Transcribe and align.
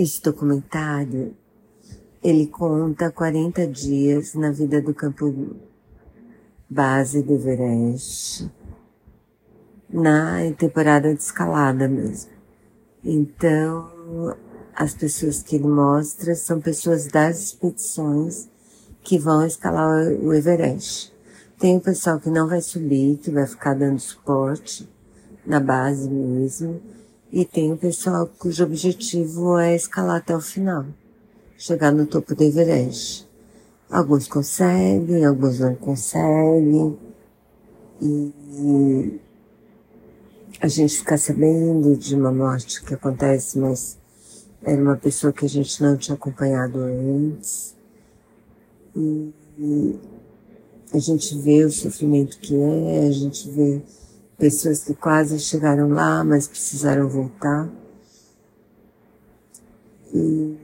Esse 0.00 0.22
documentário, 0.22 1.34
ele 2.22 2.46
conta 2.46 3.10
40 3.10 3.66
dias 3.66 4.32
na 4.34 4.52
vida 4.52 4.80
do 4.80 4.94
campo 4.94 5.56
base 6.70 7.20
do 7.20 7.32
Everest, 7.32 8.48
na 9.90 10.52
temporada 10.56 11.12
de 11.12 11.20
escalada 11.20 11.88
mesmo. 11.88 12.30
Então, 13.02 14.36
as 14.72 14.94
pessoas 14.94 15.42
que 15.42 15.56
ele 15.56 15.66
mostra 15.66 16.32
são 16.36 16.60
pessoas 16.60 17.08
das 17.08 17.46
expedições 17.46 18.48
que 19.02 19.18
vão 19.18 19.44
escalar 19.44 20.12
o 20.12 20.32
Everest. 20.32 21.12
Tem 21.58 21.76
o 21.76 21.80
pessoal 21.80 22.20
que 22.20 22.30
não 22.30 22.46
vai 22.46 22.60
subir, 22.60 23.16
que 23.16 23.32
vai 23.32 23.48
ficar 23.48 23.74
dando 23.74 23.98
suporte 23.98 24.88
na 25.44 25.58
base 25.58 26.08
mesmo, 26.08 26.80
e 27.32 27.44
tem 27.44 27.72
o 27.72 27.76
pessoal 27.76 28.28
cujo 28.38 28.64
objetivo 28.64 29.58
é 29.58 29.74
escalar 29.74 30.16
até 30.16 30.36
o 30.36 30.40
final, 30.40 30.86
chegar 31.56 31.92
no 31.92 32.06
topo 32.06 32.34
do 32.34 32.42
Everest. 32.42 33.28
Alguns 33.90 34.28
conseguem, 34.28 35.24
alguns 35.24 35.60
não 35.60 35.74
conseguem, 35.74 36.98
e 38.00 39.20
a 40.60 40.68
gente 40.68 40.98
fica 40.98 41.16
sabendo 41.16 41.96
de 41.96 42.14
uma 42.14 42.32
morte 42.32 42.82
que 42.82 42.94
acontece, 42.94 43.58
mas 43.58 43.98
era 44.62 44.80
uma 44.80 44.96
pessoa 44.96 45.32
que 45.32 45.44
a 45.44 45.48
gente 45.48 45.82
não 45.82 45.96
tinha 45.96 46.14
acompanhado 46.14 46.80
antes. 46.80 47.74
E 48.96 49.32
a 50.92 50.98
gente 50.98 51.36
vê 51.38 51.64
o 51.64 51.70
sofrimento 51.70 52.38
que 52.38 52.56
é, 52.56 53.06
a 53.06 53.12
gente 53.12 53.48
vê 53.50 53.80
pessoas 54.38 54.84
que 54.84 54.94
quase 54.94 55.38
chegaram 55.40 55.88
lá, 55.88 56.22
mas 56.22 56.46
precisaram 56.46 57.08
voltar. 57.08 57.68
E, 60.14 60.56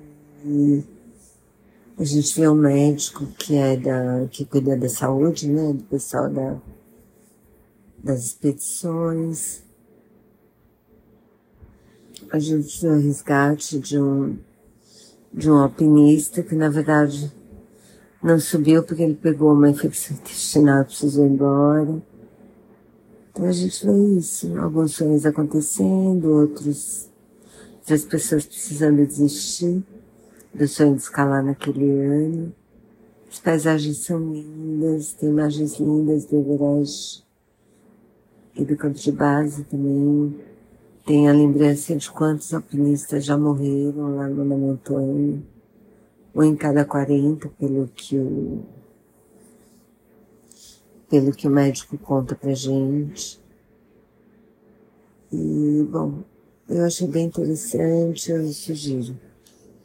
a 1.99 2.05
gente 2.05 2.41
vê 2.41 2.49
um 2.49 2.55
médico 2.55 3.27
que 3.39 3.57
é 3.57 3.77
da, 3.77 4.27
que 4.31 4.45
cuida 4.45 4.77
da 4.77 4.89
saúde, 4.89 5.49
né, 5.49 5.73
do 5.73 5.85
pessoal 5.85 6.29
da, 6.29 6.57
das 8.03 8.25
expedições. 8.27 9.63
A 12.31 12.39
gente 12.39 12.81
vê 12.81 12.89
o 12.89 13.01
resgate 13.01 13.79
de 13.79 13.99
um, 13.99 14.37
de 15.33 15.51
um 15.51 15.57
alpinista 15.57 16.43
que 16.43 16.55
na 16.55 16.69
verdade 16.69 17.33
não 18.23 18.41
subiu 18.41 18.83
porque 18.83 19.03
ele 19.03 19.15
pegou 19.15 19.53
uma 19.53 19.71
infecção 19.71 20.17
intestinal 20.17 20.83
e 20.83 20.85
precisou 20.85 21.27
ir 21.27 21.31
embora. 21.31 22.03
Então 23.35 23.49
a 23.49 23.53
gente 23.53 23.85
vê 23.85 24.17
isso, 24.17 24.57
alguns 24.61 24.95
sonhos 24.95 25.27
acontecendo, 25.27 26.31
outros, 26.31 27.11
outras 27.81 28.05
pessoas 28.05 28.47
precisando 28.47 29.05
desistir 29.05 29.83
do 30.55 30.69
sonho 30.69 30.95
de 30.95 31.03
escalar 31.03 31.45
naquele 31.45 31.91
ano. 32.01 32.55
As 33.29 33.41
paisagens 33.41 33.99
são 33.99 34.33
lindas, 34.33 35.15
tem 35.15 35.31
imagens 35.31 35.81
lindas 35.81 36.27
do 36.27 36.37
Everest 36.37 37.25
e 38.55 38.65
do 38.65 38.77
campo 38.77 38.97
de 38.97 39.11
base 39.11 39.65
também. 39.65 40.37
Tem 41.05 41.29
a 41.29 41.33
lembrança 41.33 41.97
de 41.97 42.09
quantos 42.13 42.55
alpinistas 42.55 43.25
já 43.25 43.37
morreram 43.37 44.15
lá 44.15 44.29
na 44.29 44.45
montanha 44.45 45.43
um 46.33 46.43
em 46.45 46.55
cada 46.55 46.85
40, 46.85 47.49
pelo 47.59 47.89
que 47.89 48.17
o, 48.17 48.63
pelo 51.09 51.33
que 51.33 51.47
o 51.47 51.51
médico 51.51 51.97
conta 51.99 52.35
pra 52.35 52.55
gente. 52.55 53.41
E, 55.33 55.87
bom, 55.91 56.23
eu 56.69 56.85
achei 56.85 57.09
bem 57.09 57.27
interessante, 57.27 58.31
eu 58.31 58.47
sugiro, 58.53 59.19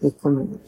recomendo. 0.02 0.60